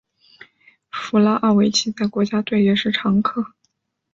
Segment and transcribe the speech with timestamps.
[0.89, 3.53] 弗拉奥维奇在国家队也是常客。